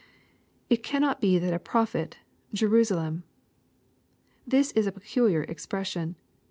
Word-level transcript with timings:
[It 0.67 0.81
cannot 0.81 1.21
be 1.21 1.37
that 1.37 1.53
a 1.53 1.59
prophets 1.59 2.17
Jerusalem.'] 2.55 3.21
This 4.47 4.71
is 4.71 4.87
a 4.87 4.91
peculiar 4.91 5.43
expression. 5.43 6.15